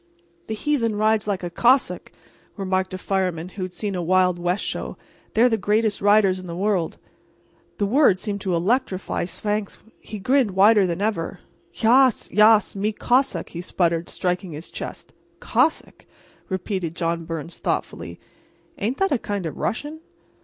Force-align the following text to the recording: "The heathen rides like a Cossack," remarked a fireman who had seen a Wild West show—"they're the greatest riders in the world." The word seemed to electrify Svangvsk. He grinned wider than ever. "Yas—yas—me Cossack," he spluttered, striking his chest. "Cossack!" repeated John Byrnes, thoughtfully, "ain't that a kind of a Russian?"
"The 0.47 0.55
heathen 0.55 0.95
rides 0.95 1.27
like 1.27 1.43
a 1.43 1.51
Cossack," 1.51 2.11
remarked 2.57 2.91
a 2.91 2.97
fireman 2.97 3.49
who 3.49 3.61
had 3.61 3.71
seen 3.71 3.93
a 3.93 4.01
Wild 4.01 4.39
West 4.39 4.63
show—"they're 4.63 5.47
the 5.47 5.57
greatest 5.59 6.01
riders 6.01 6.39
in 6.39 6.47
the 6.47 6.55
world." 6.55 6.97
The 7.77 7.85
word 7.85 8.19
seemed 8.19 8.41
to 8.41 8.55
electrify 8.55 9.25
Svangvsk. 9.25 9.77
He 9.99 10.17
grinned 10.17 10.55
wider 10.55 10.87
than 10.87 11.01
ever. 11.03 11.41
"Yas—yas—me 11.75 12.93
Cossack," 12.93 13.49
he 13.49 13.61
spluttered, 13.61 14.09
striking 14.09 14.53
his 14.53 14.71
chest. 14.71 15.13
"Cossack!" 15.39 16.07
repeated 16.49 16.95
John 16.95 17.23
Byrnes, 17.25 17.59
thoughtfully, 17.59 18.19
"ain't 18.79 18.97
that 18.97 19.11
a 19.11 19.19
kind 19.19 19.45
of 19.45 19.55
a 19.55 19.59
Russian?" 19.59 19.99